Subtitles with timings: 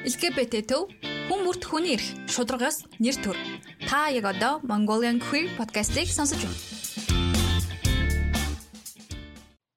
[0.00, 0.88] LGBT төв
[1.28, 3.36] хүн бүрт хүний эрх шударгаас нэр төр.
[3.84, 6.56] Та яг одоо Mongolian Queer podcast-ийг сонсож байна.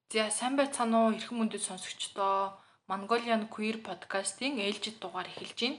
[0.08, 2.56] За сайн байцгаана уу эрхэм мөндөд сонсогчдоо
[2.88, 5.78] Mongolian Queer podcast-ийн ээлжид дугаар эхэлж байна.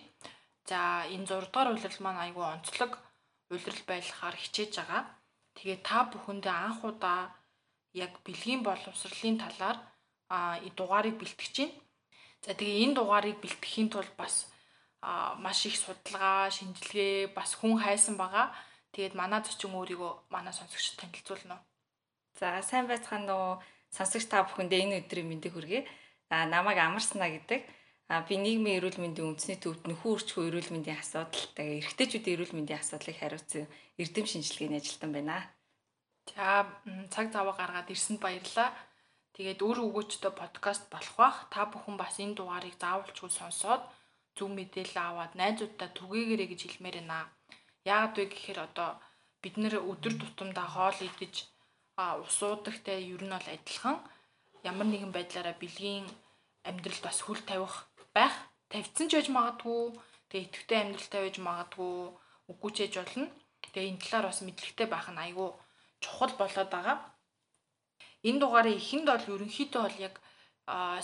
[0.70, 3.02] За энэ 6 дугаар улирал маань айгүй онцлог
[3.50, 5.10] улирал байлахаар хичээж байгаа.
[5.58, 7.34] Тэгээ та бүхэндээ анх удаа
[7.98, 9.82] яг бэлгийн боловсролын талаар
[10.30, 11.85] а дугаарыг бэлтгэж байна.
[12.46, 14.46] За тэгээ энэ дугаарыг бэлтгэхийн тулд бас
[15.42, 18.54] маш их судалгаа, шинжилгээ, бас хүн хайсан байгаа.
[18.94, 21.66] Тэгээд манай зочин өөрийгөө манай сонсогчд танилцуулна уу.
[22.38, 23.52] За сайн байцгаана уу
[23.90, 25.90] сонсогч та бүхэндээ энэ өдрийн мэндийг хүргэе.
[26.30, 27.66] За намайг Амарсна гэдэг.
[28.08, 32.78] А би нийгмийн эрүүл мэндийн үндэсний төвд нөхөн үрчхүү эрүүл мэндийн асуудалтай эрэгтэйчүүдийн эрүүл мэндийн
[32.78, 33.66] асуудлыг хариуцсан
[33.98, 35.42] эрдэм шинжилгээний ажилтан байна.
[36.30, 36.70] За
[37.10, 38.70] цаг зав гаргаад ирсэнд баярлалаа.
[39.36, 41.38] Тэгээд өөр өгөөчтэй подкаст болох бах.
[41.52, 43.84] Та бүхэн бас энэ дугаарыг заавалчгүй сонсоод
[44.32, 47.20] зөв мэдээлэл аваад найзуудтай түгээгээрэй гэж хэлмээр байна.
[47.84, 48.90] Яагаад вэ гэхээр одоо
[49.44, 51.36] бид нэр өдөр тутамдаа хоол идэж
[52.24, 53.98] ус уудагтай ер нь бол адилхан
[54.70, 56.08] ямар нэгэн байдлаараа бэлгийн
[56.68, 57.76] амьдралд бас хүл тавих
[58.16, 58.36] байх
[58.72, 59.82] тавьсан ч байж магадгүй
[60.32, 61.96] тэгээ идэвхтэй амьдралтай байж магадгүй
[62.52, 63.28] үгүй ч байж болно.
[63.64, 65.50] Тэгээ энэ талаар бас мэдлэгтэй байх нь айгүй
[66.04, 66.98] чухал болоод байгаа
[68.28, 70.16] энэ дугаарыг ихэнд бол ерөнхийдөө бол яг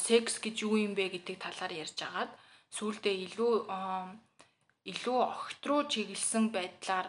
[0.07, 2.31] секс гэж юу юм бэ гэдэг талаар ярьж агаад
[2.75, 3.53] сүүлдээ илүү
[4.91, 7.07] илүү огт руу чиглэсэн байдлаар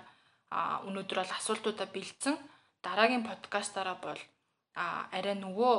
[0.88, 2.36] өнөөдөр бол асуултуудаа бэлдсэн
[2.84, 4.20] дараагийн подкастаараа бол
[5.16, 5.74] арай нөгөө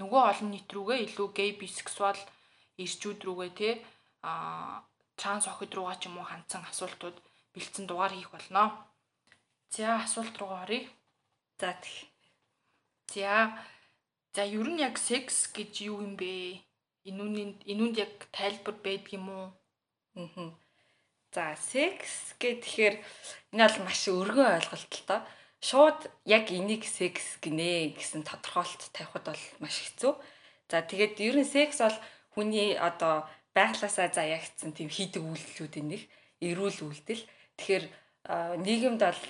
[0.00, 2.20] нөгөө олон нийт рүүгээ илүү гей бисексуал
[2.84, 3.70] ирчүүд рүүгээ те
[5.20, 7.16] транс охид руугаа ч юм уу хандсан асуултууд
[7.52, 8.64] бэлдсэн дугаар хийх болно.
[9.72, 10.84] За асуулт руугаа оръё.
[11.60, 12.15] За тэгэх.
[13.14, 13.56] За.
[14.34, 16.60] За ер нь яг секс гэж юу юм бэ?
[17.08, 19.48] Энүүний энүүнд яг тайлбар байдаг юм уу?
[20.18, 20.52] Аа.
[21.32, 23.00] За, секс гэхээр
[23.52, 25.20] энэ бол маш өргөн ойлголт л тоо.
[25.60, 30.12] Шууд яг энийг секс гинэ гэсэн тодорхойлолт тавихад бол маш хэцүү.
[30.68, 31.98] За, тэгээд ер нь секс бол
[32.36, 33.24] хүний одоо
[33.56, 36.02] байглаасаа заяагдсан тийм хийдэг үйлдэлүүдийн нэг
[36.44, 37.24] эрүүл үйлдэл.
[37.56, 37.84] Тэгэхээр
[38.60, 39.22] нийгэмд бол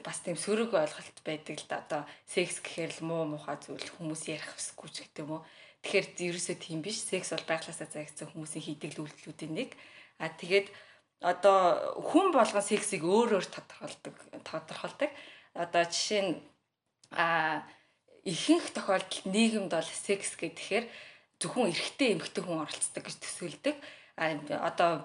[0.00, 4.32] бас тийм сөрөг ойлголт байдаг л да одоо секс гэхээр л муу муухай зүйл хүмүүс
[4.32, 5.42] ярих хэсгүй ч гэдэг юм уу.
[5.84, 7.04] Тэгэхээр ерөөсөө тийм биш.
[7.04, 9.70] Секс бол байглаасаа заягдсан хүмүүсийн хийдэг үйлдэлүүдийн нэг.
[10.16, 10.72] А тэгээд
[11.20, 14.16] одоо хүн болгон сексийг өөр өөр тодорхойлдог
[14.48, 15.12] тодорхойлдог.
[15.52, 16.32] Одоо жишээ нь
[17.12, 17.60] а
[18.24, 20.88] ихэнх тохиолдолд нийгэмд бол секс гэхээр
[21.36, 23.76] зөвхөн эрэгтэй эмэгтэй хүн оролцдог гэж төсөөлдөг.
[24.16, 24.32] А
[24.64, 25.04] одоо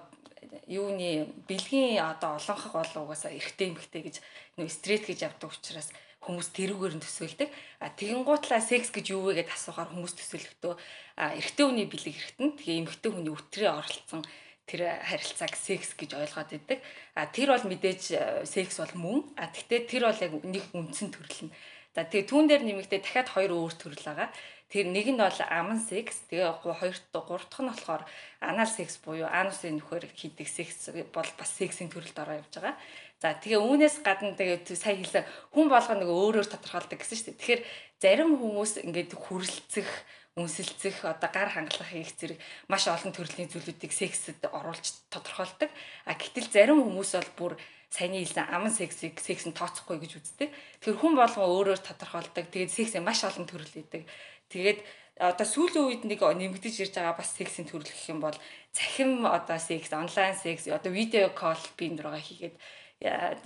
[0.66, 4.16] юуны бэлгийн одоо олонхог бол угаасаа эрэгтэй эмэгтэй гэж
[4.56, 5.90] нөө стрейт гэж явдаг учраас
[6.20, 7.48] хүмүүс тэрүүгээр нь төсөөлдөг.
[7.80, 10.74] А тэгэн гутлаа секс гэж юу вэ гэдээ асуухаар хүмүүс төсөөлөхдөө
[11.16, 14.22] а эрэгтэй хүний бэлэг эргэтэн тэгээ эмэгтэй хүний өтрээ оролцсон
[14.68, 16.78] тэр харилцааг секс гэж ойлгоод байдаг.
[17.16, 18.02] А тэр бол мэдээж
[18.44, 19.20] секс бол мөн.
[19.40, 21.54] А тэгтээ тэр бол яг нэг үндсэн төрөл нь.
[21.90, 24.28] За тэгээ түүн дээр нэмэгдээ дахиад хоёр өөр төрөл байгаа.
[24.70, 28.02] Тэр нэг нь бол аман секс, тэгээ хоёрт гурав дахь нь болохоор
[28.38, 32.78] анал секс буюу анусын нөхөр хийдэг секс бол бас сексийн төрөлд ороо явж байгаа.
[33.18, 37.40] За тэгээ үүнээс гадна тэгээ сая хэлсэн хүн болгоо нэг өөрөөр тодорхойлдог гэсэн шүү дээ.
[37.42, 37.62] Тэгэхээр
[37.98, 39.90] зарим хүмүүс ингээд хүрлцэх
[40.38, 42.38] үнсэлцэх одоо гар хангалах хийх зэрэг
[42.70, 45.68] маш олон төрлийн зүйлүүдийг сексэд оруулж тодорхойлдог.
[46.06, 47.52] А гэтэл зарим хүмүүс бол бүр
[47.90, 50.48] саяны хэлсэн аман сексийг секс нь тооцохгүй гэж үздэг.
[50.80, 52.46] Тэгэхээр хүн болгон өөрөөр тодорхойлдог.
[52.48, 54.06] Тэгээд сексийн маш олон төрөл үүдэг.
[54.50, 54.82] Тэгээд
[55.20, 58.36] одоо сүүлийн үед нэг нэмэгдэж ирж байгаа бас сексийн төрөл гэх юм бол
[58.72, 62.56] цахим одоо секс, онлайн секс, одоо видео кол биендрэгээ хийгээд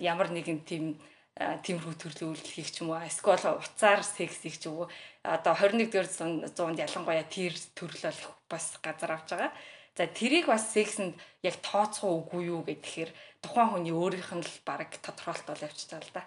[0.00, 0.96] ямар нэгэн тийм
[1.34, 4.88] тиймэрхүү төрлийн үйлдэл хийх ч юм уу эсвэл уцаар секс хийх ч юм уу
[5.26, 6.06] одоо 21 дэх
[6.54, 9.52] зуунд ялангуяа тэр төрөл бол бас газар авч байгаа.
[9.98, 13.10] За тэрийг бас сексэнд яг тооцох уугүй юу гэхээр
[13.42, 16.22] тухайн хүний өөрийнх нь л баг тодорхойлт бол явчихж байгаа л да.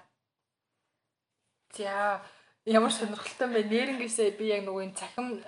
[1.76, 1.94] За
[2.68, 3.64] Ямар сонирхолтой бэ?
[3.64, 5.40] Нэрнгээсээ би яг нөгөө энэ цахим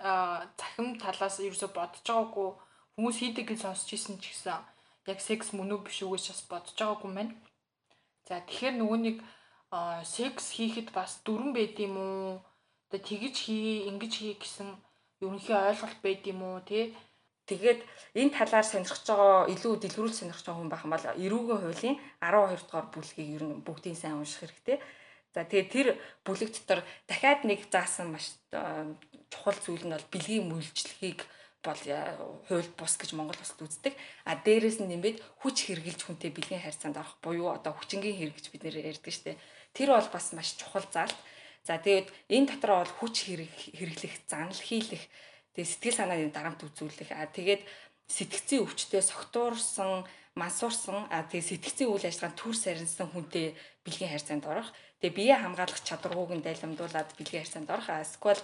[0.56, 2.48] цахим талаас ерөөсө бодож байгаагүй
[2.96, 4.64] хүмүүс хийдэг гэж сонсч ирсэн ч гэсэн
[5.12, 7.30] яг секс мөн үү биш үү гэж бас бодож байгаагүй мэн.
[8.24, 9.18] За тэгэхээр нөгөө нэг
[10.08, 12.40] секс хийхэд бас дүрэн байд юм уу?
[12.88, 14.80] Одоо тэгж хий, ингэж хий гэсэн
[15.20, 16.96] ерөнхий ойлголт байд юм уу тий?
[17.52, 17.84] Тэгээд
[18.16, 22.64] энэ талаар сонирхож байгаа илүү дэлгэрүүлж сонирхож байгаа хүн байх юм бол эрүүгийн хуулийн 12
[22.64, 24.80] дугаар бүлгийг ер нь бүгдийн сайн унших хэрэгтэй.
[25.36, 25.88] За тэгээ тэр
[26.26, 28.38] бүлэг дотор дахиад нэг заасан маш
[29.30, 31.22] чухал зүйл нь бол бэлгийн мөлжлөгийг
[31.62, 31.82] бол
[32.48, 33.94] хууль бус гэж Монгол улсад үздэг.
[34.26, 38.46] А дээрэс нь нэмээд хүч хэрглэж хүнтэй бэлгийн харьцаанд орох буюу одоо хүчингийн хэрэг гэж
[38.50, 39.38] бид нэр ярьдаг штеп.
[39.76, 41.20] Тэр бол бас маш чухал заалт.
[41.68, 45.04] За тэгээд энэ дотор бол хүч хэрэг хэрэглэх, занал хийлэх
[45.60, 47.12] Тэгээ сэтгэл санааны дарамт үзүүлэх.
[47.12, 47.68] А тэгээд
[48.08, 50.08] сэтгцийн өвчтөе согтуурсан,
[50.40, 54.72] мансуурсан, а тэгээ сэтгцийн үйл ажиллагаанд түр сарнсан хүнтэй бэлгийн харьцаанд орох.
[55.00, 57.88] Тэгээ бие хамгаалах чадваргүйг нь дайлимдуулаад бэлгийн харьцаанд орох.
[57.88, 58.42] Эсвэл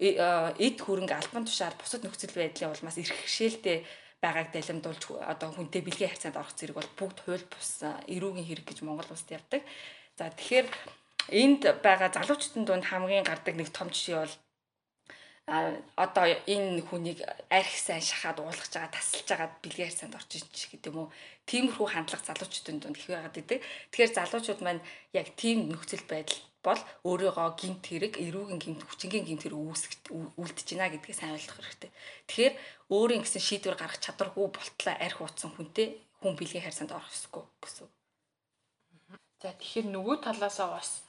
[0.00, 3.84] эд хөрөнгө албан тушаал бусад нөхцөл байдлын улмаас эрх хэшээлтэй
[4.24, 7.70] байгааг далимдуулж одоо хүнтэй бэлгийн харьцаанд орох зэрэг бол бүгд хууль бус
[8.08, 9.62] эрүүгийн хэрэг гэж Монгол улсад явдаг.
[10.16, 10.66] За тэгэхээр
[11.28, 14.34] энд байгаа залуучдын дунд хамгийн гардаг нэг том жишээ бол
[15.48, 20.92] одоо энэ хүнийг арх сайн шахаад уулгаж байгаа тасалж байгаа бэлгийн харьцаанд орж ич гэдэг
[20.92, 21.12] юм уу
[21.48, 23.64] тиймэрхүү хандлага залуучдын дунд их байгаад идэг.
[23.88, 24.84] Тэгэхээр залуучууд маань
[25.16, 29.60] яг тийм нөхцөл байдал бол өөрийгөө гинт хэрэг эрүүгийн гинт хүчингийн гинт хэрэг
[30.36, 31.90] үлдэж байна гэдгээ сайн ойлгох хэрэгтэй.
[32.28, 32.54] Тэгэхээр
[32.92, 37.88] өөрийн гэсэн шийдвэр гаргах чадваргүй болтлоо арх утсан хүнтэй хүн бэлгийн харьцаанд орох ёсгүй гэсэн.
[39.40, 41.08] За тэгэхээр нөгөө талаасаа бас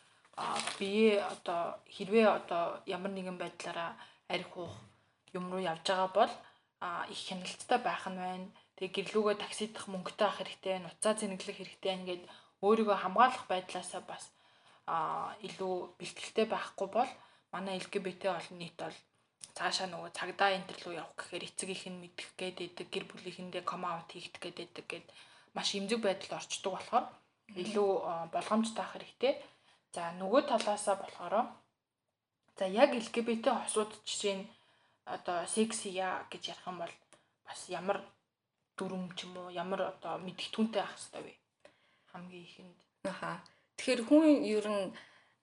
[0.80, 4.00] бие одоо хэрвээ одоо ямар нэгэн байдлаараа
[4.36, 4.76] арх уух
[5.38, 6.34] юм руу явж байгаа бол
[7.14, 8.48] их хяналттай байх нь байна.
[8.78, 12.24] Тэгээ гэрлүүгөө таксидах мөнгөтэй авах хэрэгтэй, нуцаа зэнэглэх хэрэгтэй ингээд
[12.64, 14.24] өөрийгөө хамгаалах байдлаасаа бас
[15.48, 17.12] илүү бэлтгэлтэй байхгүй бол
[17.52, 18.98] манай LGBT олон нийт бол
[19.58, 23.84] цаашаа нөгөө цагдаа энтер рүү явах гэхээр эцэг их нь мэдэх гээд гэр бүлийнхэндээ ком
[23.84, 25.08] аут хийх гээд гээд
[25.56, 27.06] маш эмзэг байдалд орчдөг болохоор
[27.62, 27.90] илүү
[28.34, 29.34] болгоомжтой байх хэрэгтэй.
[29.94, 31.34] За нөгөө талаасаа болохоор
[32.60, 34.46] за яг LGBT хосууд жишээ нь
[35.08, 36.94] одоо сексия гэж ярих юм бол
[37.48, 38.04] бас ямар
[38.76, 41.34] дүрм ч юм уу ямар одоо мэдгтүүнтэй ах хэвээр вэ?
[42.12, 42.80] Хамгийн ихэнд.
[43.08, 43.40] Аха.
[43.80, 44.92] Тэгэхээр хүн ер нь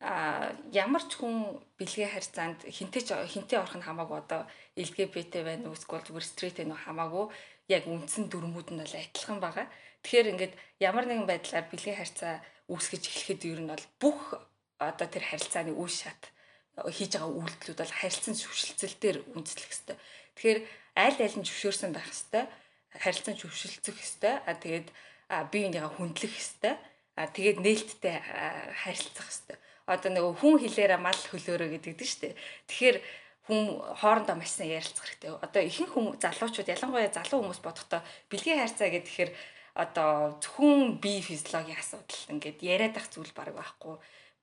[0.05, 4.45] а ямар ч хүн бэлгийн харьцаанд хинтэй ч хинтэй орох нь хамаагүй одоо
[4.77, 7.25] LGBT байна уу эсвэл зүгээр стрит байна уу хамаагүй
[7.73, 9.67] яг үндсэн дүрмүүд нь бол адилхан байгаа.
[10.05, 10.55] Тэгэхээр ингээд
[10.85, 14.21] ямар нэгэн байдлаар бэлгийн харьцаа үүсгэж эхлэхэд ер нь бол бүх
[14.77, 16.36] одоо тэр харилцааны үе шат
[16.85, 19.97] хийж байгаа үйлдэлүүд бол харилцан зөвшөлтсөл дээр үндэслэх хэрэгтэй.
[20.37, 20.61] Тэгэхээр
[21.01, 22.45] аль аль нь зөвшөөрсөн байх хэрэгтэй.
[23.01, 24.35] Харилцан зөвшөлтсөх хэрэгтэй.
[24.45, 26.75] А тэгээд бие биенийгээ хүндлэх хэрэгтэй
[27.17, 28.21] А тэгээд нээлттэй
[28.77, 29.57] харилцах хэрэгтэй.
[29.89, 32.35] Одоо нөгөө хүн хэлээрээ мал хөлөөрөө гэдэг дээ шүү дээ.
[32.69, 32.97] Тэгэхээр
[33.49, 33.63] хүн
[33.97, 35.33] хоорондоо маш сайн ярилцах хэрэгтэй.
[35.41, 39.31] Одоо ихэнх хүмүүс залуучууд ялангуяа залуу хүмүүс бодохдоо бэлгийн хайрцаа гэхээр
[39.81, 43.97] одоо зөвхөн бие физиологийн асуудал ингээд яриад ах зүйл баг байхгүй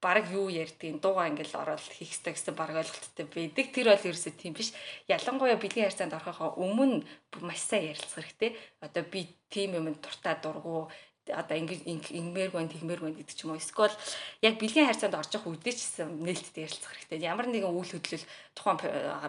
[0.03, 3.65] бараг юу ярьдгийг дууга ингээл ороод хийх хэрэгтэй гэсэн бараг ойлголттой байдаг.
[3.71, 4.75] Тэр бол ерөөсөө тийм биш.
[5.07, 7.07] Ялангуяа бэлгийн харьцаанд орохоо өмнө
[7.39, 8.51] маш сайн ярилцах хэрэгтэй.
[8.83, 10.91] Одоо би тийм юмд дуртай дургу
[11.31, 13.61] одоо ингэ ингэмээр байна тэгмээр байна гэдэг ч юм уу.
[13.63, 13.95] Эсвэл
[14.43, 17.23] яг бэлгийн харьцаанд орж явах үедээ ч гэсэн нээлттэй ярилцах хэрэгтэй.
[17.23, 18.79] Ямар нэгэн үйл хөдлөл тухайн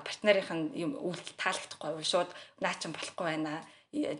[0.02, 3.62] партнерийнх нь юм үйлдэл таалагдахгүй шууд наа чин болохгүй байна.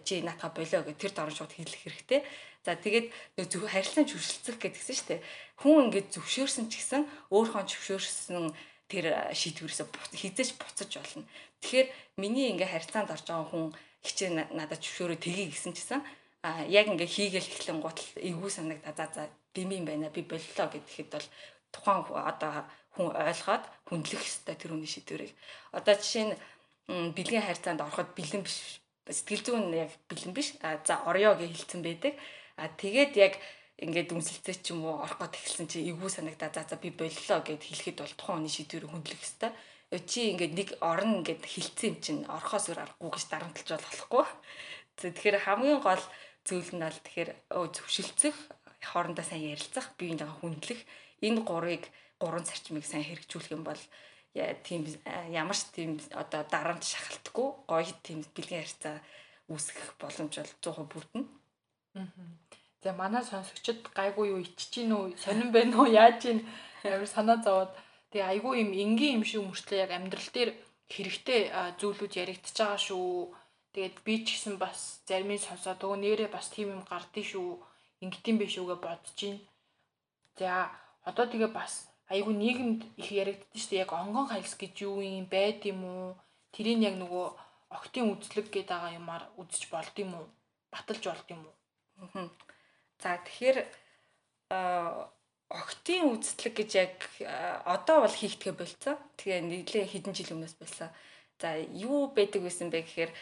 [0.07, 2.21] Жи наатаа болоо гэх тэр дорн шууд хэлэх хэрэгтэй.
[2.63, 3.11] За тэгээд
[3.51, 5.21] зөв харилцаан зөвшөлдсөх гэдгсэн шүү дээ.
[5.61, 7.03] Хүн ингэж зөвшөөрсөн ч гэсэн
[7.35, 8.55] өөрийнхөө зөвшөөрсөн
[8.89, 9.05] тэр
[9.35, 9.83] шийдвэрээс
[10.15, 11.27] хизээж буцаж болно.
[11.61, 11.89] Тэгэхээр
[12.23, 13.67] миний ингээ харилцаанд орж байгаа хүн
[14.07, 16.01] хичээ надад зөвшөөрөө тгий гэсэн чсэн
[16.45, 19.23] а яг ингээ хийгээл эхлэн гутал эвгүй санагда за за
[19.57, 21.29] дими юм байна би боллоо гэхэд бол
[21.73, 25.33] тухайн одоо хүн ойлгоод хүндлэх ёстой тэр хүний шийдвэрийг.
[25.73, 26.37] Одоо жишээ нь
[27.17, 30.57] бэлгийн харьцаанд ороход бэлэн биш сэтгэл зүйн яг бэлэн биш.
[30.65, 32.15] А за орё гэж хэлсэн байдаг.
[32.57, 33.35] А тэгээд яг
[33.83, 37.41] ингээд үнсэлцээ ч юм уу орох гээд эхэлсэн чи эвгүй санагдаа за за би боллоо
[37.43, 39.51] гэд хэлэхэд бол тухайн хүний шийдвэрийг хүндлэх ёстой.
[39.91, 44.25] Чи ингээд нэг орон ингээд хилцсэн юм чинь орхоос өөр аргагүй гэж дарамтлж болохгүй.
[44.95, 46.05] Тэгэхээр хамгийн гол
[46.47, 48.37] зүйл нь бол тэгэхээр зөвшөлдсөх,
[48.79, 50.81] хоорондоо сайн ярилцах, биеийнхээ хүндлэх
[51.27, 51.85] энэ гурыг
[52.23, 53.81] гурван зарчмыг сайн хэрэгжүүлэх юм бол
[54.67, 54.83] тийм
[55.31, 58.97] ямар ч тийм одоо дарамт шахалтгүй гоё тийм бэлгийн харьцаа
[59.49, 61.27] үүсгэх боломж бол 100% бүрдэнэ.
[62.01, 62.09] Аа.
[62.83, 66.41] За манай сонсогчид гайгүй юу ичиж гин үү, сонирн байна уу, яаж гин
[66.85, 67.73] амар санаа зовоод
[68.11, 70.51] тэгээ айгүй юм энгийн юм шиг мөртлөө яг амьдрал дээр
[70.95, 71.41] хэрэгтэй
[71.81, 73.09] зүйлүүд яригдчихэж байгаа шүү
[73.75, 77.59] Тэгээд би ч гэсэн бас заримыг сонсоод өө нэрээ бас тийм юм гардыг шүү.
[78.07, 79.43] Ингэдэм биш үгээ бодож байна.
[80.39, 80.71] За
[81.03, 83.85] одоо тэгээ бас айгүй нийгэмд их яригддаг шүү дээ.
[83.85, 86.15] Яг онгон хайлс гэж юу юм байд юм уу?
[86.55, 87.27] Тэрийг яг нөгөө
[87.75, 90.27] октын үзлэг гэдэг байгаа юмар үзэж болд юм уу?
[90.71, 92.31] Баталж болд юм уу?
[93.03, 93.59] За тэгэхээр
[95.51, 96.97] октын үзлэг гэж яг
[97.67, 98.97] одоо бол хийгдэхэ болцсон.
[99.19, 100.91] Тэгээ нийлээ хэдэн жил өмнөөс болсон.
[101.43, 103.13] За юу байдаг байсан бэ гэхээр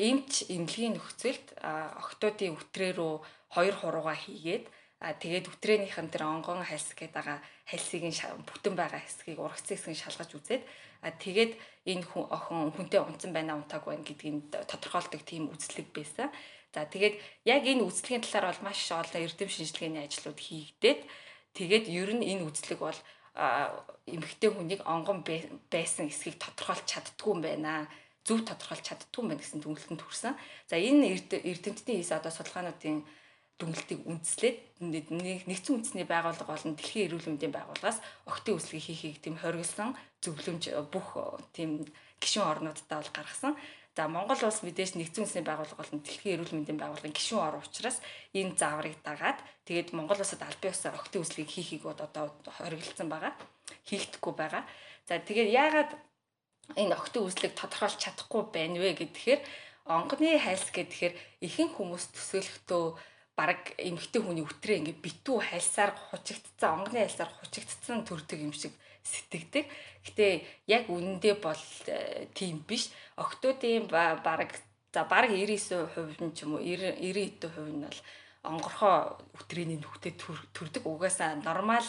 [0.00, 3.14] эмч эмнэлгийн нөхцөлд октоодын өтрөө рүү
[3.54, 4.64] хоёр хурууга хийгээд
[5.00, 8.04] тэгээд өтрээнийх нь тэр онгон хальс гэдэг байгаа хальсыг
[8.44, 10.62] бүтэн байгаа хэсгийг урагцсан хэсгийг шалгаж үзээд
[11.00, 11.52] тэгээд
[11.88, 16.28] энэ хүн охин хүнтэй унтсан байна унтааг байна гэдгийг тодорхойлдог тийм үзлэг байсан.
[16.76, 17.16] За тэгээд
[17.48, 21.00] яг энэ үзлэгийн талаар бол маш олон эрдэм шинжилгээний ажлууд хийгдээд
[21.56, 23.00] тэгээд ер нь энэ үзлэг бол
[24.04, 25.24] эмэгтэй хүнийг онгон
[25.72, 27.88] байсан эсхийг тодорхойлж чаддгүй юм байна
[28.28, 30.36] зөв тодорхойлж чаддгүй юм байна гэсэн дүгнэлтэнд хүрсэн.
[30.68, 33.00] За энэ эрдэмтдийн хийсэн одоо судалгаануудын
[33.60, 39.92] дүнэлтийг үндэслээд нэгдсэн үндэсний байгууллага болон дэлхийн эрүүл мэндийн байгууллагаас октын үслэгийг хийхийг тийм хоригдсан
[40.24, 41.08] зөвлөмж бүх
[41.52, 41.84] тийм
[42.18, 43.54] гишүүн орнуудтай бол гаргасан.
[43.96, 47.98] За Монгол улс мэдээж нэгдсэн үндэсний байгууллага болон дэлхийн эрүүл мэндийн байгууллагын гишүүн орн учраас
[48.32, 49.38] энэ зааврыг дагаад
[49.68, 53.36] тэгээд Монгол улсад аль биесээр октын үслэгийг хийхийг одоо хоригдсан байгаа.
[53.84, 54.64] Хийгдэхгүй байгаа.
[55.04, 55.90] За тэгээд яагаад
[56.80, 59.40] энэ октын үслэг тодорхойлж чадахгүй байна вэ гэхээр
[59.90, 62.84] онгоны хайлс гэхээр ихэнх хүмүүс төсөөлөхдөө
[63.40, 69.64] баг эмгтэй хүний өтрээ ингээ битүү хальсаар хучигдсан онгоны хальсаар хучигдсан төрдөг юм шиг сэтгэдэг.
[70.04, 72.92] Гэтэ яг үнэндээ бол э, тийм биш.
[73.16, 74.52] Октоодын баг
[74.92, 78.00] за баг 99% нь ч юм уу 90 90% нь бол
[78.44, 80.20] онгорхоо өтрээний нүхтэд
[80.52, 80.84] төрдөг.
[80.84, 81.88] Угаасаа нормал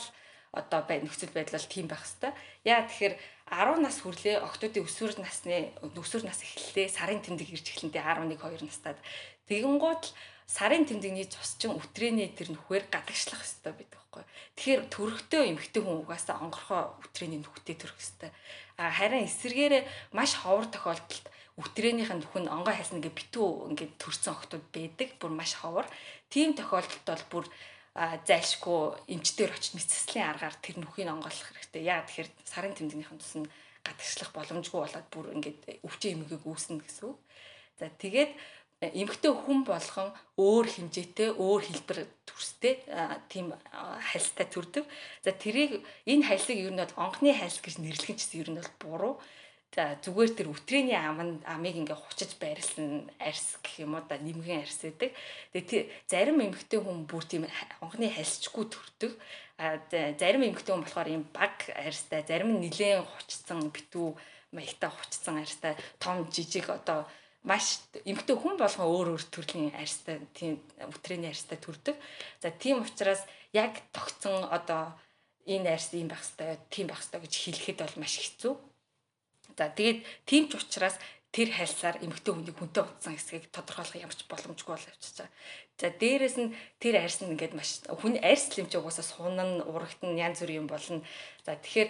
[0.51, 2.35] одоо бай нөхцөл байдал тийм байх хэвээр.
[2.63, 3.15] Яа тэгэхээр
[3.51, 6.87] 10 нас хүрлээ октоодын өсвөр насны өсвөр нас эхэллээ.
[6.91, 8.99] Сарын тэмдэг ирж эхлэнтэй 11 2 настад.
[9.47, 10.15] Тэгэнгუут л
[10.51, 14.23] сарын тэмдэгний цус чин өтрээний тэр нүхээр гадагшлах хэрэгтэй байдаг байхгүй.
[14.59, 18.31] Тэгэхээр төрөхтэй эмхтэй хүн угаасаа онгорхоо өтрээний нүхтэй төрөх хэрэгтэй.
[18.75, 24.35] А харин эсэргээрээ маш ховор тохиолдолд өтрээнийх нь хүн онгой хайсан ингээ битүү ингээ төрсэн
[24.35, 25.09] охтууд байдаг.
[25.15, 25.87] Бүр маш ховор.
[26.27, 27.45] Тийм тохиолдолд бол бүр
[27.95, 31.87] зайлшгүй эмчтэр очиж мэдсэслийн аргаар тэр нүхийг онгойлох хэрэгтэй.
[31.87, 33.51] Яа тэгэхээр сарын тэмдэгнийхэн тус нь
[33.83, 37.19] гадагшлах боломжгүй болоод бүр ингээд өвчин эмгээг үүснэ гэсэн үг.
[37.79, 38.31] За тэгээд
[38.81, 40.09] эмгтэй хүн болгон
[40.41, 42.81] өөр хэмжээтэй өөр хэлбэр төрстэй
[43.29, 43.53] тийм
[44.09, 44.89] хальстай төрдөг.
[45.21, 48.57] За тэрийг энэ хальсыг ер нь бол онгоны хальс гэж нэрлэх нь ч ер нь
[48.57, 49.13] бол буруу.
[49.71, 54.65] За зүгээр тэр өтрээний ам амыг ингээ хучиж байрлсан арьс гэх юм уу да нэмгэн
[54.65, 55.13] арьс байдаг.
[55.53, 57.45] Тэгээ зарим эмгтэй хүн бүр тийм
[57.85, 59.13] онгоны хальсчгүй төрдөг.
[59.61, 59.77] А
[60.17, 64.17] зарим эмгтэй хүн болохоор ийм баг арьстай, зарим нь нилээн хучсан битүү
[64.51, 67.07] маягтай хучсан арьстай том жижиг одоо
[67.43, 71.97] маш эмгтэй хүн болгон өөр өөр төрлийн арьстай тийм өтрээний арьстай төрдөг.
[72.37, 74.93] За тийм учраас яг тогтсон одоо
[75.49, 78.53] энэ арьс ийм байх хэвээр тийм байх хэвээр гэж хэлэхэд бол маш хэцүү.
[79.57, 80.95] За тэгээд тийм ч учраас
[81.31, 85.29] тэр хайлсаар эмгтэй хүнийг хүнтэй утсан хэсгийг тодорхойлох ямар ч боломжгүй бол явчихаа.
[85.79, 90.43] За дээрэс нь тэр арьс нь ингээд маш хүн арьс лимч угаасаа сунан урагтан янз
[90.43, 91.01] бүрийн юм болно.
[91.47, 91.89] За тэгэхээр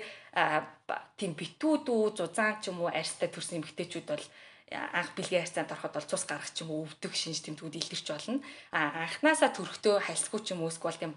[1.17, 4.25] тийм битүүдүү зузаан ч юм уу арьстай төрсэн эмгтэйчүүд бол
[4.72, 8.40] анх бэлгийн харьцаанд ороход бол цус гарах ч юм уу өвдөх шинж тэмдгүүд илэрч болно.
[8.72, 11.13] А анханасаа төрөхдөө хайлсгүй ч юм уу эсвэл тийм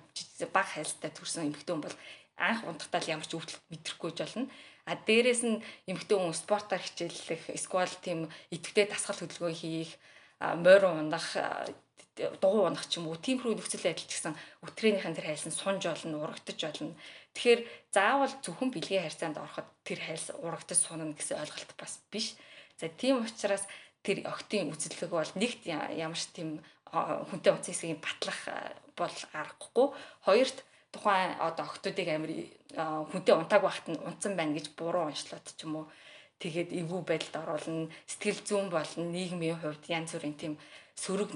[0.50, 1.96] баг хайлстай төрсэн эмэгтэй хүн бол
[2.36, 4.50] анх унтахтаа л ямар ч өвдөлт мэдрэхгүй ч болно.
[4.90, 9.94] А дээрэс нь эмэгтэй хүн спортоор хичээллэх эсвэл тийм идэвхтэй дасгал хөдөлгөөн хийх
[10.42, 11.38] морин унах
[12.14, 14.34] дугуй унах ч юм уу тиймэрхүү нөхцөл байдал ч гэсэн
[14.66, 16.94] өтрээнийхэн тэр хайлс нь сунж болно урагдаж болно.
[17.34, 22.38] Тэгэхээр заавал зөвхөн бэлгийн харьцаанд ороход тэр хайлс урагдаж сунана гэсэн ойлголт бас биш.
[22.80, 23.64] За тийм учраас
[24.02, 28.40] тэр октын үзэлэг бол нэгт ямар ч тийм хүнтэй утас хэсгийг батлах
[28.98, 29.86] бол аргагүй.
[30.26, 30.58] Хоёрт
[30.94, 32.32] тухайн одоо октодыг амир
[33.10, 35.86] хүнтэй унтааг байхад нь унтсан байна гэж буруу онцлоод ч юм уу
[36.38, 40.54] тэгээд эвгүй байдалд оруулна сэтгэл зүйн болон нийгмийн хувьд янз бүрийн тийм
[40.94, 41.30] сөрөг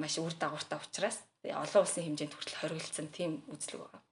[0.00, 4.02] маш үр дагавартай учраас олон улсын хэмжээнд хүртэл хоригдсан тийм үзлэг байна.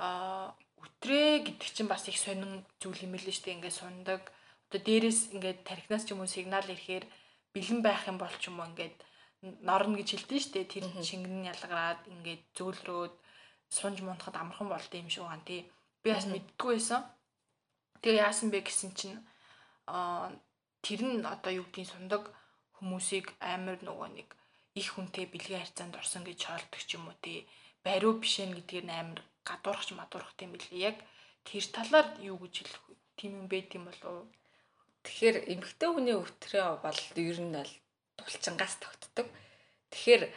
[0.00, 0.46] Аа
[0.80, 3.56] үтрээ гэдэг чинь бас их сонин зүйл юм л шүү дээ.
[3.60, 4.22] Ингээд сундаг
[4.68, 7.04] одоо дээрээс ингээд тархинаас ч юм уу сигнал ирэхээр
[7.56, 8.96] бэлэн байх юм бол ч юм уу ингээд
[9.64, 10.72] норно гэж хэлдэг шүү дээ.
[10.72, 13.14] Тэр шингэн ялгараад ингээд зөөлрөөд
[13.76, 15.60] сунж мунахад амархан болд юм шиг байна тий.
[16.02, 17.00] Би бас мэддгүй байсан.
[18.02, 19.18] Тэгээ яасан бэ гэсэн чинь
[19.88, 20.28] аа
[20.84, 22.22] тэр нь одоо юу гэдгийг сундаг
[22.76, 24.28] хүмүүсийг амар нөгөө нэг
[24.80, 27.48] их хүнтэй бэлгийн харьцаанд орсон гэж хоолдог ч юм уу тий.
[27.84, 30.84] Бариу биш ээ гэдгээр амар гадуурхч мадуурх тийм билээ.
[30.92, 30.96] Яг
[31.46, 32.84] тэр талаар юу гэж хэлэх?
[33.18, 34.28] Тийм юм байт юм болов?
[35.08, 37.72] Тэгэхээр эмэгтэй хүний өвтрөө бол ер нь бол
[38.20, 39.32] тулчингаас тогтдог.
[39.88, 40.28] Тэгэхээр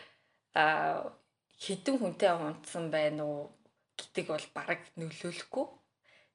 [1.59, 3.51] хідэн хүнтэй унтсан байна уу
[3.99, 5.65] гэдэг бол бараг нөлөөлөхгүй.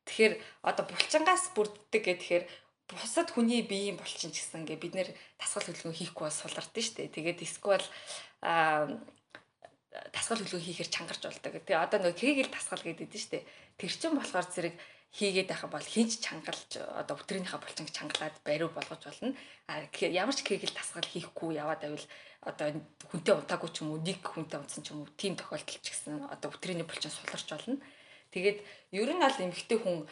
[0.04, 0.34] Тэгэхээр
[0.68, 2.44] одоо булчингаас бүрддэг гэхээр
[2.92, 6.96] бусад хүний биеийн булчин ч гэсэн ингээ бид нэр тасгал хөдөлгөөн хийхгүй бол сулардсан шүү
[7.02, 7.16] дээ.
[7.16, 7.86] Тэгээд эсвэл
[8.46, 8.86] а
[10.14, 11.52] тасгал хөдөлгөөн хийхээр чангарч болдог.
[11.66, 13.44] Тэгээ одоо нөгөө кегэл тасгал гэдэг нь шүү дээ.
[13.80, 14.74] Тэр чин болохоор зэрэг
[15.12, 19.34] хийгээд байхад бол хинч чангалж одоо өтрийнхээ булчинг чангалаад бариу болгож болно.
[19.70, 22.06] А ямар ч кегэл тасгал хийхгүй яваад байвал
[22.42, 22.66] одоо
[23.10, 26.28] хүнтэй унтаагүй ч юм уу нэг хүнтэй унтсан ч юм уу тийм тохиолдол ч гэсэн
[26.28, 27.80] одоо өтрийний булчин суларч болно.
[28.34, 28.58] Тэгээд
[28.92, 30.04] ер нь аль эмхтэй хүн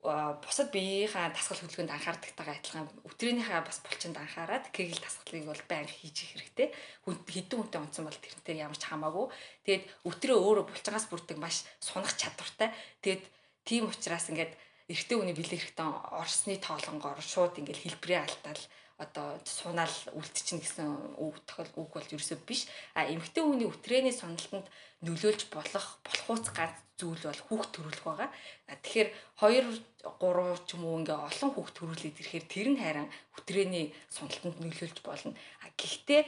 [0.00, 6.22] бусад биеийнхаа тасгал хөдөлгөөнд анхаардагтайгаа адилхан өтрийнхээ бас булчинд анхаарад кегэл тасгалыг бол байнга хийж
[6.22, 6.68] их хэрэгтэй.
[7.02, 9.26] Хүн хэдэн хүнтэй унтсан бол тэрнээр ямар ч хамаагүй.
[9.66, 12.70] Тэгээд өтрөө өөрөө булчингаас бүрдэг маш сунах чадвартай.
[13.02, 13.26] Тэгээд
[13.68, 14.56] Тийм учраас ингээд
[14.88, 18.62] эрэгтэй хүний бэлэг хэрэгтэй орсны тоолонгоор шууд ингээд хэлбэрээ алтаал
[18.96, 20.88] одоо сунаал үлдчихнэ гэсэн
[21.20, 22.64] үг тохиол үг бол ерөөсөө биш.
[22.96, 24.66] А эмэгтэй хүний үтрэний сонголтод
[25.04, 28.30] нөлөөлж болох болохуц ганц зүйл бол хүүхд төрүүлэх байгаа.
[28.72, 29.08] Тэгэхээр
[29.38, 29.86] 2
[30.18, 33.08] 3 ч юм уу ингээ олон хүүхд төрүүлээд ирэхээр тэр нь харин
[33.38, 35.36] үтрэний сонголтод нөлөөлж болно.
[35.62, 36.20] А гэхдээ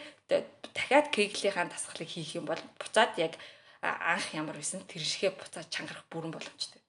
[0.76, 3.34] дахиад кеглийнхаа дасгалыг хийх юм бол буцаад яг
[3.82, 6.79] анх ямар байсан тэр шигэ буцаад чангарах бүрэн боломжтой.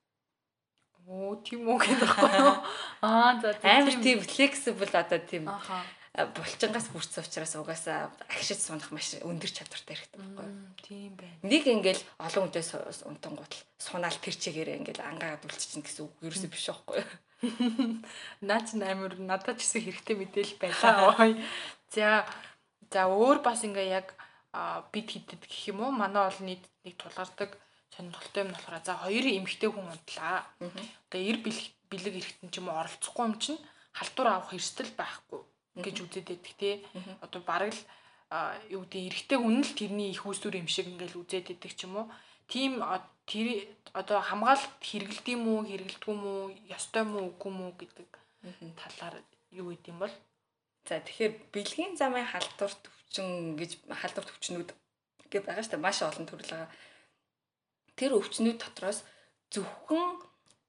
[1.12, 2.56] Оо тийм үү гэдэг байхгүй юу?
[3.04, 5.52] Аа за амар тийм flexible одоо тийм
[6.12, 10.56] булчингаас бүрдсэн учраас угаасаа агшиж сунах маш өндөр чадвартай хэрэгтэй байхгүй юу?
[10.80, 11.44] Тийм байна.
[11.44, 16.68] Нэг ингээл олон хүнээс унтангууд сунаал тэр чигээрээ ингээл ангаагаад үлччихнэ гэсэн үг ерөөсөө биш
[16.72, 17.12] байхгүй юу?
[18.48, 21.16] Наач амар надад ч гэсэн хэрэгтэй мэдээл байлаа.
[21.96, 22.24] За
[22.92, 24.16] за өөр бас ингээ яг
[24.92, 25.92] бид хидэд гэх юм уу?
[25.96, 27.56] Манай ол нийт нэг тулгардаг
[27.96, 30.48] сонирхолтой юм болохоор за хоёрын эмэгтэй хүн унтлаа.
[30.60, 33.60] Одоо эр бэлэг эрэхтэн ч юм уу оролцохгүй юм чинь
[33.94, 35.42] халдвар авах эрсдэл байхгүй
[35.84, 36.76] гэж үзээд байдаг тий.
[37.22, 37.84] Одоо бараг л
[38.72, 41.96] юу гэдэг эрэгтэй хүн л тэрний их усүр юм шиг ингээл үзээд байдаг ч юм
[42.00, 42.08] уу.
[42.48, 42.84] Тим
[43.30, 43.48] тэр
[43.96, 48.10] одоо хамгаалалт хэрэгэлт юм уу, хэрэгэлтгүй юм уу, ёстой юм уу, үгүй юм уу гэдэг
[48.76, 49.16] талаар
[49.56, 50.16] юу гэдэм юм бол
[50.88, 54.70] За тэгэхээр бэлгийн замын халдвар төвчин гэж халдвар төвчнүүд
[55.30, 55.86] гэж байгаа шүү дээ.
[55.86, 56.70] Маш олон төрөл байгаа
[58.02, 59.06] тэр өвчнүүд дотроос
[59.54, 60.18] зөвхөн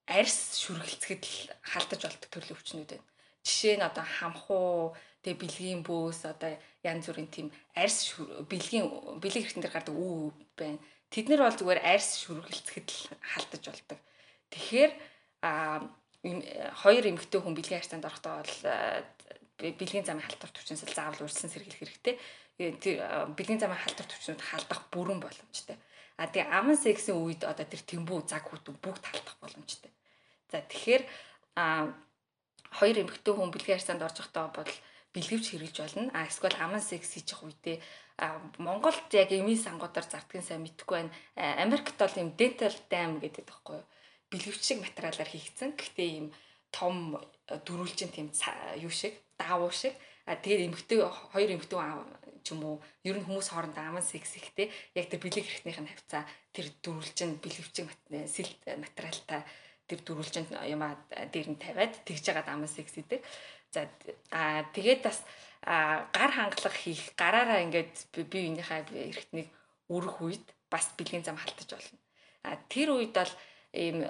[0.05, 3.09] арьс шүргэлцэхэд л халдаж болдог төрлийн өвчнүүд байна.
[3.41, 4.93] Жишээ нь одоо хамхуу,
[5.25, 8.21] тэгээ бэлгийн бөөс одоо янз бүрийн тийм арьс
[8.53, 10.29] бэлгийн бэлэг хэрэгтэн дээр гардаг үү
[10.61, 10.79] байна.
[11.09, 13.01] Тэд нар бол зүгээр арьс шүргэлцэхэд л
[13.33, 13.99] халдаж болдог.
[14.53, 14.93] Тэгэхээр
[15.49, 15.81] а
[16.85, 18.57] хоёр эмэгтэй хүн бэлгийн арьсанд орохдоо бол
[19.59, 22.15] бэлгийн замын халдвар төвчнөөс заавал урьдчилан сэргийлэх хэрэгтэй.
[22.83, 22.97] Тэр
[23.35, 25.79] бэлгийн замын халдвар төвчнүүд халдах бүрэн боломжтой.
[26.17, 29.93] А тэгээ аман сексийн үед одоо тэр тэмбүү цаг хүтэн бүгд талтах боломжтой.
[30.53, 31.03] За тэгэхээр
[31.57, 31.93] а
[32.79, 34.73] хоёр эмэгтэй хүн бэлгийн арьсанд орж байхдаа бол
[35.13, 36.11] бэлгэвч хэрэгж болно.
[36.17, 37.79] А эсвэл аман секс хийж явах үедээ
[38.59, 41.13] Монголд яг эмийн сангуудаар зардгийн сайн мэдэхгүй байна.
[41.65, 43.89] Америкт бол юм dental dam гэдэг байхгүй юу?
[44.31, 45.75] Бэлгэвчиг материалаар хийгдсэн.
[45.75, 46.29] Гэхдээ ийм
[46.71, 48.29] том дөрүлжин тийм
[48.79, 49.97] юу шиг, даавуу шиг.
[50.27, 50.99] А тэгээд эмэгтэй
[51.35, 51.79] хоёр эмэгтэй
[52.43, 55.91] ч юм уу ер нь хүмүүс хоорондоо аман секс ихтэй яг тэр бэлэг хэрэгтнийх нь
[55.91, 56.23] хавцаа
[56.55, 57.89] тэр дөрвөлжин бэлгэвчиг
[58.27, 59.43] сэлт материалтай
[59.87, 63.23] тэр дөрвөлжин юмаа дээр нь тавиад тэгж жагаад аман секс идэг.
[63.71, 63.87] За
[64.35, 65.23] аа тэгээд бас
[65.63, 69.49] гар хангалах хийх гараараа ингээд бие биенийхээ эргэтнийг
[69.87, 71.99] өрөх үед бас бэлгийн зам халтаж болно.
[72.43, 73.33] А тэр үед бол
[73.73, 74.05] ийм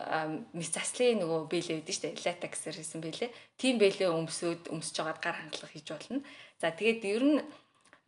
[0.52, 3.30] мис заслын нөгөө бэлээ гэдэг чинь латексэр хийсэн бэлээ.
[3.56, 6.20] Тим бэлээ өмсөд өмсөж жагаад гар хангалах хийж болно.
[6.58, 7.38] За тэгээд ер нь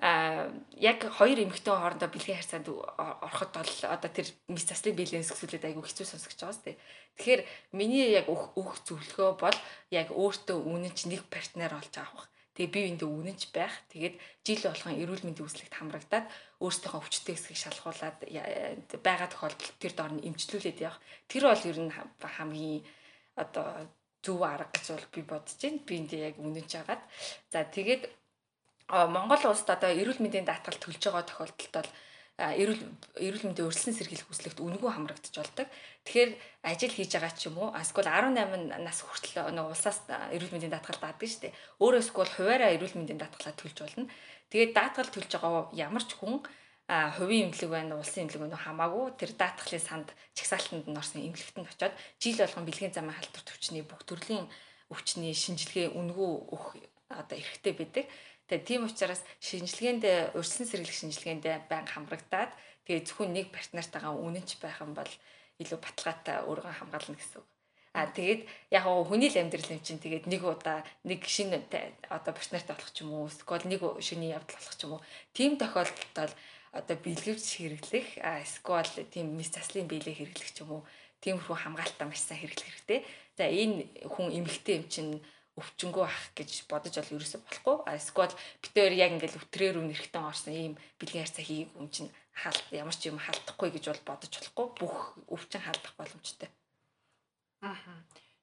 [0.02, 5.70] а яг хоёр эмэгтэй хоорондоо бэлгийн харьцаанд ороход бол одоо тэр мис заслын бэлэнс гэсүүлээд
[5.70, 6.74] айгүй хэцүү сонсогч байгаа сте.
[7.14, 7.42] Тэгэхээр
[7.78, 9.58] миний яг өөх зөвлөгөө бол
[9.94, 12.26] яг өөртөө үнэнч нэг партнер олж авах.
[12.54, 13.74] Тэгээ бие биендээ үнэнч байх.
[13.90, 14.14] Тэгээд
[14.46, 16.26] жил болгон эрүүл мэндийн үзлэгт хамрагдаад
[16.62, 18.18] өөрсдийнхөө өвчтөй хэсгийг шалгуулад
[19.02, 21.02] байгаа тохиолдолд тэр доор нь эмчлүүлээд явах.
[21.26, 21.90] Тэр бол ер нь
[22.22, 22.86] хамгийн
[23.34, 23.90] одоо
[24.22, 25.82] зөв арга гэж бол би бодож байна.
[25.82, 27.02] Биендээ яг үнэнч агаад.
[27.50, 28.02] За тэгээд
[28.88, 31.90] Монгол улсад одоо эрүүл мэндийн даатгал төлж байгаа тохиолдолд бол
[32.34, 32.82] эрүүл
[33.22, 35.70] эрүүл мэндийн өрсөлдсөн сэргийлэх хүслэгт үнэгүй хамрагдаж болдог.
[36.02, 36.30] Тэгэхээр
[36.66, 40.98] ажил хийж байгаа ч юм уу эсвэл 18 нас хүртэл нэг улсаас эрүүл мэндийн даатгал
[40.98, 41.54] даадаг шүү дээ.
[41.78, 44.10] Өөрөөс бол хуваараа эрүүл мэндийн даатгалаа төлж болно.
[44.50, 46.42] Тэгээд даатгал төлж байгаа ямар ч хүн
[46.90, 51.70] а хувийн имлэг байна улсын имлэг байна хамаагүй тэр даатгалын санд чагсаалтанд нь орсон имлэгтэнд
[51.70, 54.44] очиод жил болгон бэлгийн замын халдвар төвчний бүх төрлийн
[54.92, 56.76] өвчний шинжилгээ үнэгүй өгөх
[57.08, 58.04] одоо эрхтэй байдаг.
[58.48, 62.52] Тэгээ тийм учраас шинжилгээнд урьдчилан сэргийлэх шинжилгээнд байнга хамрагдаад
[62.84, 65.12] тэгээ зөвхөн нэг партнертайгаа үнэнч байх юм бол
[65.62, 67.48] илүү баталгаатай өөрийгөө хамгаална гэсэн үг.
[67.94, 68.42] А тэгээд
[68.74, 71.62] яг гоо хүний л амьдрал юм чинь тэгээд нэг удаа нэг шинэ
[72.10, 75.54] одоо партнертай болох ч юм уу эсвэл нэг шөнийн явдал болох ч юм уу тийм
[75.54, 76.34] тохиолдолд бол
[76.74, 80.82] одоо бэлгэвч хэрэглэх эсвэл тийм мис заслын биелээ хэрэглэх ч юм уу
[81.22, 83.00] тиймэрхүү хамгаалтаа маш сайн хэрэглэх хэрэгтэй.
[83.38, 85.12] За энэ хүн эмэгтэй юм чинь
[85.54, 87.76] өвчнгөө ах гэж бодож бол ерөөсө болохгүй.
[87.86, 92.10] А эсвэл битээр яг ингээл өтрээр үн эрэхтэн орсон ийм бэлгийн харьцаа хийх юм чинь
[92.34, 94.66] хаалт ямар ч юм халдахгүй гэж бол бодож болохгүй.
[94.82, 94.96] Бүх
[95.30, 96.50] өвчин халдах боломжтой.
[97.62, 97.78] Аа.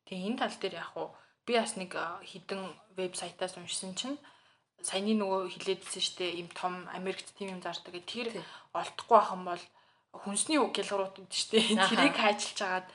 [0.08, 1.12] Тэгээ энэ тал дээр яг уу
[1.44, 1.92] би бас нэг
[2.24, 2.64] хідэн
[2.96, 4.16] вебсайтаас уншсан чинь
[4.80, 7.92] саяны нөгөө хилээдсэн штэ ийм том Америкт тийм юм зардаг.
[8.08, 8.32] Тэр
[8.72, 9.64] олдохгүй юм бол
[10.24, 11.60] хүнсний гялгарууд гэдэг штэ.
[11.76, 12.88] Тэрийг хайчилж агаад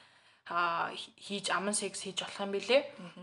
[1.20, 2.78] хийж аман секс хийж болох юм билэ.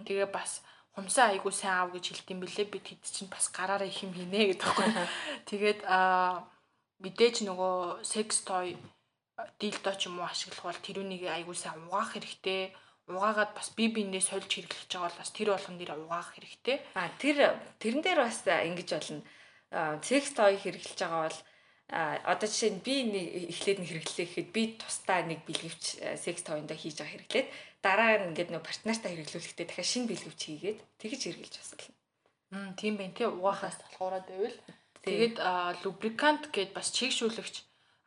[0.08, 0.62] Тэгээ бас
[0.94, 4.54] хумсаа айгуу сайн аав гэж хэлдэм бэлээ бид хэд чинь бас гараараа их юм хийнэ
[4.54, 4.90] гэдэг байхгүй.
[5.50, 6.46] Тэгээд аа
[7.02, 8.78] мэдээж нөгөө секс той
[9.58, 12.78] дилдо ч юм уу ашиглах бол тэрүүнийг айгуу сайн угаах хэрэгтэй.
[13.10, 16.78] угаагаад бас бие биенээ сольж хэрэглэж байгаа бол бас тэр болгон нэр угаах хэрэгтэй.
[16.96, 19.22] А тэр тэрэн дээр бас ингэж болно.
[20.06, 21.40] Секс той хэрэглэж байгаа бол
[22.32, 25.84] одоо жишээ нь би нэг эхлээд нь хэрэглэе гэхэд би тусдаа нэг бэлгэвч
[26.16, 27.48] секс тойндоо хийж байгаа хэрэглээд
[27.86, 31.96] дараа нь ингээд нэг партнертаа хэрэглүүлэхдээ дахиад шинэ бэлгэвч хийгээд тэгж хэрэглэж бас болно.
[32.54, 34.58] Мм тийм байх тий угаахаас болохоор байвал
[35.04, 35.36] тэгээд
[35.84, 37.56] лубрикант гэд бас чигшүүлэгч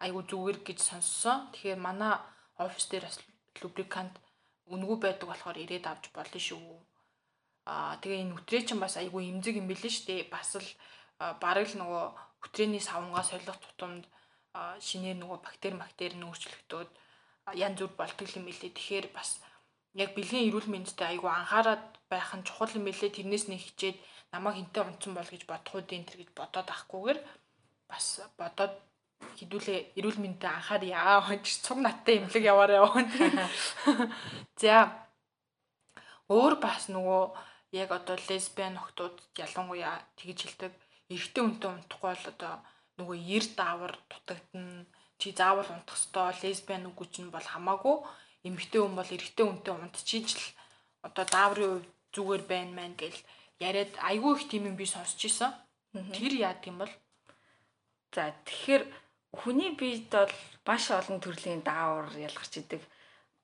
[0.00, 1.52] айгу зүгээр гэж сонссон.
[1.52, 2.14] Тэгэхээр манай
[2.56, 3.20] офис дээр бас
[3.60, 4.14] лубрикант
[4.72, 6.80] үнгүй байдаг болохоор ирээд авч болно шүү.
[7.68, 10.32] Аа тэгээ энэ үтрээ чинь бас айгүй имзэг юм билээ шүү дээ.
[10.32, 10.68] Бас л
[11.42, 12.04] бараг л нөгөө
[12.44, 14.04] үтрээний савнгаа солих тутамд
[14.80, 16.90] шинээр нөгөө бактери бактери нөөцлөгдөөд
[17.60, 18.72] янз бүр болтгол юм билээ.
[18.76, 19.40] Тэгэхээр бас
[20.02, 23.16] яг бэлгийн эрүүл мэндэд айгүй анхаарат байх нь чухал юм билээ.
[23.16, 23.96] Тэрнээс нэг хичээд
[24.32, 27.18] намайг хинтээ унтсан бол гэж бодох уу дээ гэж бодоод ахгүйгээр
[27.88, 28.06] бас
[28.38, 28.74] бодоод
[29.38, 33.02] хідүүлээ эрүүл мэндэд анхаар яа хонч цуг наттай имлэг яваарай яваа.
[34.60, 34.76] За
[36.28, 37.22] өөр бас нөгөө
[37.80, 40.72] яг одоо лесбиан охтууд ялангуяа тэгж хэлдэг
[41.12, 42.54] эрэгтэй хүнтэй унтахгүй бол одоо
[42.98, 44.84] нөгөө ер даавар дутагдана
[45.20, 47.96] чи заавал унтах ёстой лесбиан үгүй чинь бол хамаагүй
[48.48, 50.44] эмэгтэй хүн бол эрэгтэй хүнтэй унтчихиж л
[51.06, 53.18] одоо дааврын хувь зүгээр байна мэн гэл
[53.60, 55.52] яриад айгүй их тийм юм би сонсч ийсэн.
[56.16, 56.92] Тэр яад юм бол
[58.14, 58.84] за тэгэхээр
[59.32, 60.34] хүний биед бол
[60.66, 62.82] маш олон төрлийн даавар ялгарч идэг.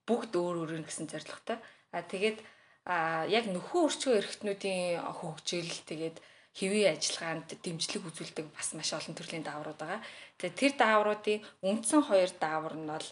[0.07, 1.57] Бүгд өөр өөр гэсэн зорилготой.
[1.93, 2.37] А тэгээд
[2.85, 6.17] а яг нөхөн өрчгөө эрхтнүүдийн хөгжил тэгээд
[6.53, 10.01] хэвийн ажиллагаанд дэмжлэг үзүүлдэг бас маш олон төрлийн дааврууд байгаа.
[10.37, 13.07] Тэгээд тэр даавруудын үндсэн хоёр даавар нь бол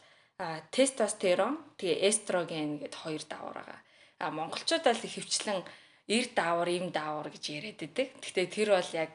[0.73, 3.79] тестостерон тэгээ эстроген гэд хоёр даавар байгаа.
[4.21, 5.61] А монголчууд бол хөвчлэн
[6.07, 8.07] эр даавар, им даавар гэж яриад байдаг.
[8.21, 9.13] Гэхдээ тэр бол яг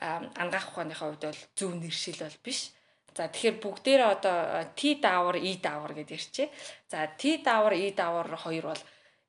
[0.00, 2.72] ангаах ухааныхаа хувьд бол зөв нэршил бол биш.
[3.16, 4.36] За тэгэхээр бүгдээрээ одоо
[4.76, 6.48] T даавар, E даавар гэдээ ирчээ.
[6.92, 8.82] За T даавар, E даавар хоёр бол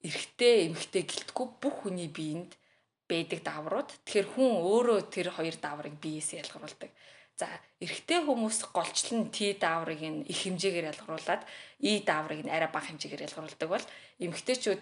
[0.04, 2.52] эрэгтэй, эмэгтэй гэлтгүй бүх хүний биед
[3.08, 3.90] байдаг дааврууд.
[4.04, 6.92] Тэгэхээр хүн өөрөө тэр хоёр дааврыг биеэс ялгаруулдаг.
[7.38, 7.46] За
[7.78, 11.46] эрэгтэй хүмүүс голчлон T дааврыг нь их хэмжээгээр ялгаруулад
[11.78, 13.86] E дааврыг нь арай бага хэмжээгээр ялгаруулдаг бол
[14.18, 14.82] эмэгтэйчүүд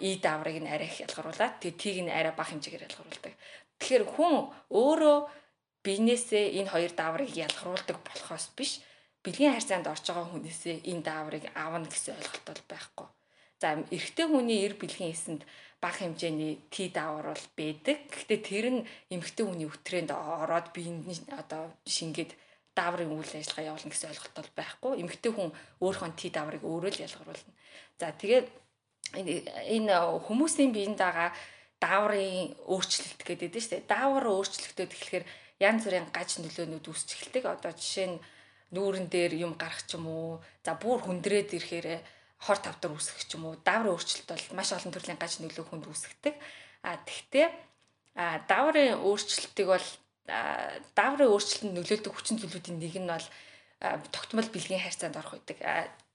[0.00, 3.34] E дааврыг нь арай их ялгаруулад тэгээ T-г нь арай бага хэмжээгээр ялгаруулдаг.
[3.76, 4.34] Тэгэхээр хүн
[4.72, 5.18] өөрөө
[5.84, 8.80] биенээсээ энэ хоёр дааврыг ялгаруулдаг болохоос биш
[9.20, 13.08] бэлгийн харьцаанд орж байгаа хүнээсээ энэ дааврыг аавна гэсэн ойлголт бол байхгүй.
[13.58, 15.42] За эрэгтэй хүний эр бэлгийн эсэнд
[15.82, 17.98] бага хэмжээний Т даавар бол байдаг.
[18.10, 22.34] Гэхдээ тэр нь эмэгтэй хүний өтрээнд ороод биений одоо шингээд
[22.78, 24.92] дааврын үйл ажиллагаа явуулна гэсэн ойлголт бол байхгүй.
[25.02, 25.50] Эмэгтэй хүн
[25.82, 27.54] өөрийнхөө Т дааврыг өөрөө л ялгаруулна.
[27.98, 28.46] За тэгээд
[29.74, 29.94] энэ
[30.26, 31.30] хүмүүсийн биеинд байгаа
[31.82, 33.90] дааврын өөрчлөлт гэдэг нь шүү дээ.
[33.90, 35.24] Даавар өөрчлөлтөд тэгэхээр
[35.62, 37.44] янз бүрийн гаж нөлөөнүүд үүсч эхэлдэг.
[37.46, 38.22] Одоо жишээ нь
[38.74, 40.42] нүүрэн дээр юм гарах ч юм уу.
[40.66, 41.86] За бүр хүндрээд ирэхээр
[42.38, 43.58] хор тавдар үүсгэх ч юм уу.
[43.66, 46.34] Дааврын өөрчлөлт бол маш олон төрлийн гаж нөлөө хүнд үүсгдэг.
[46.86, 47.46] А тэгтээ
[48.18, 49.88] а дааврын өөрчлөлтийг бол
[50.94, 53.26] дааврын өөрчлөлтөнд нөлөөлдөг хүчин зүйлүүдийн нэг нь бол
[54.10, 55.58] тогтмол бэлгийн харьцаанд орох байдаг.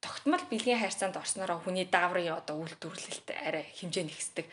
[0.03, 4.45] Тогтмол бэлгийн харьцаанд орсноор хүний дааврын одоо үйлдвэрлэлт арай хэмжээ нэгсдэг.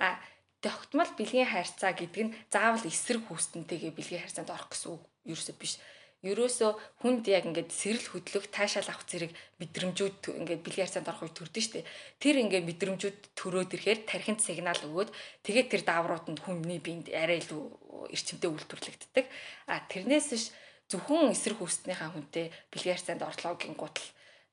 [0.00, 0.20] А
[0.60, 5.80] тогтмол бэлгийн харьцаа гэдэг нь заавал эсрэг хүүстэнтэйгээ бэлгийн харьцаанд орох гэсэн үг ерөөсөө биш.
[6.26, 9.30] Ерөөсөө хүнд яг ингээд сэрэл хөдлөх, таашаал авах зэрэг
[9.62, 11.86] мэдрэмжүүд ингээд бэлгийн харьцаанд орох үе төрдөн штэ.
[12.18, 15.14] Тэр ингээд мэдрэмжүүд төрөөд ирэхээр тархинд сигнал өгөөд
[15.46, 19.26] тэгээд тэр дааврууд нь хүний биед арай илүү эрчимтэй үйлдвэрлэгддэг.
[19.70, 20.44] А тэрнээс биш
[20.90, 24.08] зөвхөн эсрэг хүүстнийхаа хүнтэй бэлгийн харьцаанд орлоо гингуутал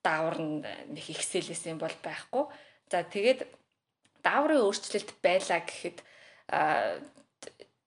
[0.05, 0.61] даавар нь
[0.93, 2.45] нэг ихсэлээс юм бол байхгүй.
[2.93, 3.49] За тэгээд
[4.21, 5.97] дааврын өөрчлөлт байлаа гэхэд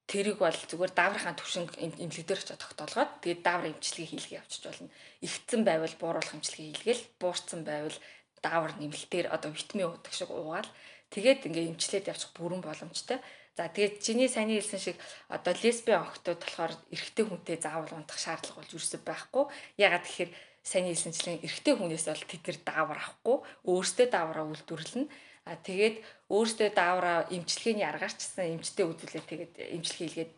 [0.08, 4.88] тэрийг бол зүгээр дааврынхаа төвшинг эмнэлэгдэр очиж тогтоолгоод тэгээд даавар эмчилгээ хийлгээ явчих болно.
[5.20, 7.98] Игцэн байвал бууруулах эмчилгээ хийлгээл, буурсан байвал
[8.40, 10.70] даавар нэмэлтээр одоо витамин уудаг шиг уугаал
[11.12, 13.20] тэгээд ингээ эмчлээд явчих бүрэн боломжтой.
[13.52, 14.96] За тэгээд чиний сайн хэлсэн шиг
[15.28, 19.44] одоо лесбиан охтууд болохоор эрэгтэй хүнтэй заавал унтах шаардлага болж юусэн байхгүй.
[19.76, 20.30] Ягаад гэхээр
[20.62, 25.10] сайн хэлсэнчлэн эрэгтэй хүнээс бол тэд нар даавар авахгүй, өөрсдөө даавраа үйлдвэрлэнэ
[25.48, 30.34] А тэгээд өөртөө даавраа эмчилгээний аргаарчсан эмчтэй үзүүлээ тэгээд эмчилгээ хийлгээд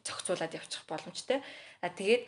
[0.00, 1.44] зохицуулаад явчих боломжтой.
[1.84, 2.24] А тэгээд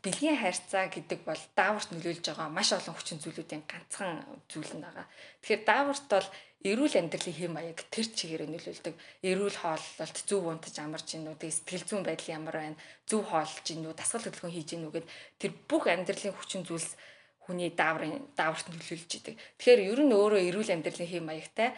[0.00, 5.06] бэлгийн харьцаа гэдэг бол дааварт нөлөөлж байгаа маш олон хүчин зүйлүүдийн ганцхан зүйл нь байгаа.
[5.42, 6.28] Тэгэхээр дааварт бол
[6.60, 8.94] эрүүл амьдралын хэм маяг тэр чигээр нөлөөлдөг.
[9.24, 13.92] Эрүүл хооллолт зөв унтаж амарч гинүү, тэгээ сэтгэл зүйн байдал ямар байна, зөв хоолж гинүү,
[13.96, 15.06] дасгал хөдөлгөөн хийж гинүү гэд
[15.40, 16.96] тэр бүх амьдралын хүчин зүйлс
[17.44, 19.34] хүний дааврын дааварт нөлөөлж идэг.
[19.56, 21.72] Тэгэхээр ер нь өөрөө эрүүл амьдралын хэм маягтай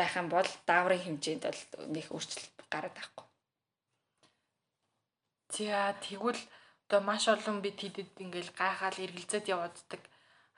[0.00, 1.60] байх юм бол дааврын хэмжээнд бол
[1.94, 3.26] нэг өөрчлөлт гараад байхгүй.
[5.54, 6.42] За тэгвэл
[6.86, 10.02] одоо маш олон бид тэдэд ингээл гайхаал эргэлзээд явааддаг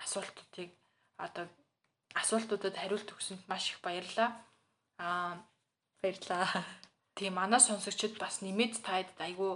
[0.05, 0.71] асуултуудыг
[1.27, 1.45] одоо
[2.23, 4.31] асуултуудад хариулт өгсөнд маш их баярлалаа.
[5.03, 5.43] Аа
[6.01, 6.47] баярлалаа.
[7.17, 9.53] Тийм манай сонсогчид бас нэмээд таад айгүй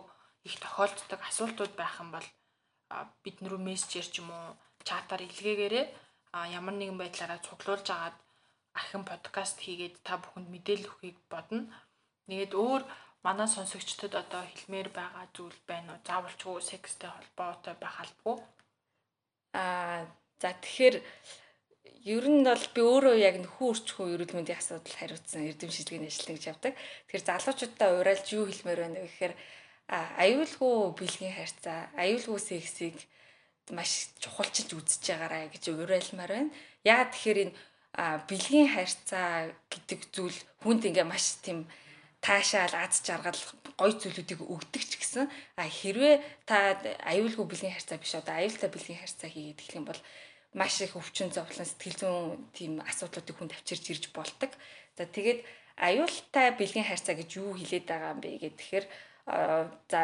[0.48, 2.28] их тохиолддог асуултууд байх юм бол
[3.24, 4.56] бид нөрөө мессежээр ч юм уу
[4.88, 5.86] чатаар илгээгээрээ
[6.58, 8.16] ямар нэгэн байдлаараа цуглуулж агаад
[8.76, 11.72] архин подкаст хийгээд та бүхэнд мэдээлэл өгөхийг бодно.
[12.28, 12.82] Тэгээд өөр
[13.26, 16.04] манай сонсогчдод одоо хэлмээр байгаа зүйл байна уу?
[16.06, 18.36] Заавалчгүй секстэй холбоотой байх албагүй.
[19.56, 20.04] Аа
[20.40, 20.96] за тэгэхээр
[22.06, 26.36] ер нь бол би өөрөө яг нөхөн өрчхөө эрүүл мэндийн асуудал хариуцсан эрдэм шилжгээний ажилтнаа
[26.36, 26.74] гэж явдаг.
[26.76, 29.34] Тэгэхээр залуучуудаа уриалж юу хэлмээр байна вэ гэхээр
[30.22, 32.96] аюулгүй бэлгийн харьцаа, аюулгүй сексийг
[33.74, 36.50] маш чухалчилж үзэж байгаарай гэж уриалмаар байна.
[36.86, 37.54] Яагаад тэгэхээр энэ
[37.96, 41.64] бэлгийн харьцаа гэдэг зүйл хүнд ингээ маш тийм
[42.20, 43.40] таашаал аз жаргал
[43.80, 45.24] гой зүйлүүдийг өгдөг ч гэсэн
[45.56, 46.76] а хэрвээ та
[47.08, 50.00] аюулгүй бэлгийн харьцаа биш одоо аюултай бэлгийн харьцаа хийгээд эхлэх юм бол
[50.56, 54.50] маш их өвчин зовлон сэтгэл зүйн тийм асуудлуудыг хүнд авчирч ирж болдог.
[54.96, 55.44] За тэгээд
[55.76, 58.84] аюултай бэлгийн харьцаа гэж юу хэлээд байгаа юм бэ гэхээр
[59.92, 60.00] за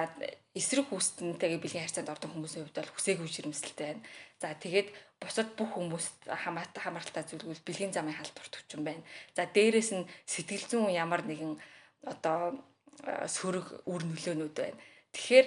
[0.53, 4.05] эсрэг хүүстэнтэйгээ бэлгийн харьцаанд ордог хүмүүсийн хувьд бол хүсээгүй жирэмсэлтэй байна.
[4.37, 9.03] За тэгээд бусад бүх хүмүүст хамаатай хамааралтай зүйлгүүл бэлгийн замын халдварт хүчин байна.
[9.33, 11.57] За дээрэс нь сэтгэл зүйн ямар нэгэн
[12.05, 12.61] одоо
[13.03, 14.77] сөрөг үр нөлөөнүүд байна.
[15.17, 15.47] Тэгэхээр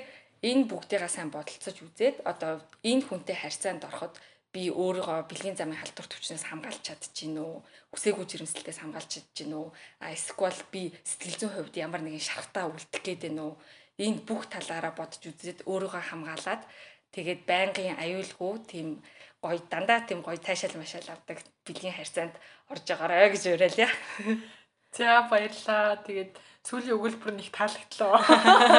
[0.50, 4.18] энэ бүгдийгээ сайн бодолцож үзээд одоо энэ хүнтэй харьцаанд ороход
[4.56, 7.60] би өөрийгөө бэлгийн замын халдварт хүчнээс хамгаалж чадчихэв үү?
[7.91, 9.68] Хүсээгүй жирэмслэлтээс хамгаалж чадчихэв үү?
[10.00, 13.56] А эсвэл би сэтгэл зүйн хувьд ямар нэгэн шархтаа үлдэх гээд байна уу?
[14.00, 16.62] Энэ бүх талаараа бодож үзээд өөрийгөө хамгаалаад
[17.16, 18.88] тэгээд байнгын аюулгүй тийм
[19.44, 22.36] гоё дандаа тийм гоё таашаал машаал авдаг бэлгийн харьцаанд
[22.72, 23.90] орж байгаарай гэж уриалъя.
[24.98, 26.00] За баярлаа.
[26.08, 26.32] Тэгээд
[26.68, 28.20] сүүлийн өгүүлбэр нэг таалагдлаа.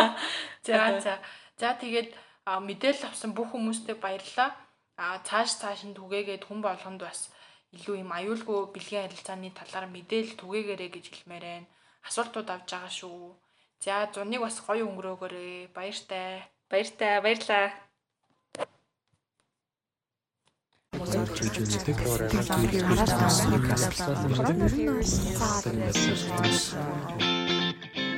[0.66, 1.14] За за.
[1.60, 2.10] За тэгээд
[2.46, 4.50] мэдээлэл авсан бүх хүмүүстээ баярлалаа
[4.96, 7.28] а цааш цааш нь түгээгээд хүн болгонд бас
[7.76, 11.68] илүү юм аюулгүй бэлгийн харилцааны талаар мэдээлэл түгээгээрэй гэж хэлмээр байна.
[12.08, 13.36] Асуултууд авж байгаа шүү.
[13.84, 15.68] За зуныг бас гоё өнгөрөөгөөрэй.
[15.76, 16.48] Баяртай.
[16.70, 17.20] Баяртай.
[17.24, 17.66] Баярлаа.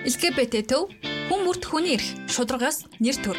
[0.09, 0.89] LGBT төв
[1.29, 3.39] хүн бүрт хүний эрх шударгаас нэр төр.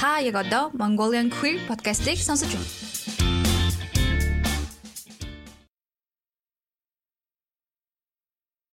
[0.00, 2.87] Та яг одоо Mongolian Queer podcast-ийг сонсож байна.